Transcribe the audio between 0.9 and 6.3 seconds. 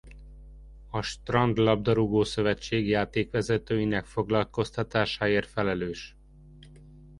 strandlabdarúgó-szövetség játékvezetőinek foglalkoztatásáért felelős.